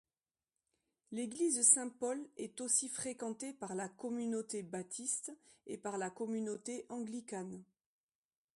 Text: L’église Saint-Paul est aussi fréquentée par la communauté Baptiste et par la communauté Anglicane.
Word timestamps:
L’église 1.11 1.61
Saint-Paul 1.61 2.27
est 2.35 2.59
aussi 2.59 2.89
fréquentée 2.89 3.53
par 3.53 3.75
la 3.75 3.87
communauté 3.87 4.63
Baptiste 4.63 5.31
et 5.67 5.77
par 5.77 5.99
la 5.99 6.09
communauté 6.09 6.87
Anglicane. 6.89 7.63